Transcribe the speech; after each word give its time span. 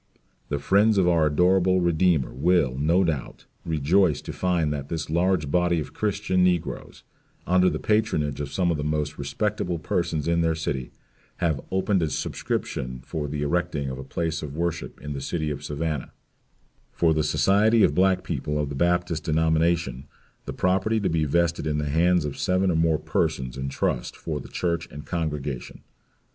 The 0.49 0.57
friends 0.57 0.97
of 0.97 1.07
our 1.07 1.27
adorable 1.27 1.79
Redeemer 1.79 2.33
will, 2.33 2.75
no 2.75 3.03
doubt, 3.03 3.45
rejoice 3.63 4.19
to 4.23 4.33
find 4.33 4.73
that 4.73 4.89
this 4.89 5.11
large 5.11 5.51
body 5.51 5.79
of 5.79 5.93
Christians 5.93 6.43
negroes, 6.43 7.03
under 7.45 7.69
the 7.69 7.77
patronage 7.77 8.41
of 8.41 8.51
some 8.51 8.71
of 8.71 8.77
the 8.77 8.83
most 8.83 9.19
respectable 9.19 9.77
persons 9.77 10.27
in 10.27 10.41
their 10.41 10.55
city, 10.55 10.89
"have 11.35 11.61
opened 11.69 12.01
a 12.01 12.09
subscription 12.09 13.01
for 13.05 13.27
the 13.27 13.43
erecting 13.43 13.89
of 13.91 13.99
a 13.99 14.03
place 14.03 14.41
of 14.41 14.55
worship 14.57 14.99
in 15.01 15.13
the 15.13 15.21
city 15.21 15.51
of 15.51 15.63
Savannah, 15.63 16.13
for 16.91 17.13
the 17.13 17.21
society 17.23 17.83
of 17.83 17.93
black 17.93 18.23
people 18.23 18.57
of 18.57 18.69
the 18.69 18.75
Baptist 18.75 19.23
denomination 19.25 20.07
the 20.45 20.51
property 20.53 20.99
to 20.99 21.09
be 21.09 21.25
vested 21.25 21.67
in 21.67 21.77
the 21.77 21.85
hands 21.89 22.25
of 22.25 22.39
seven 22.39 22.71
or 22.71 22.75
more 22.75 22.97
persons 22.97 23.55
in 23.55 23.69
trust 23.69 24.17
for 24.17 24.39
the 24.39 24.49
church 24.49 24.87
and 24.89 25.05
congregation." 25.05 25.83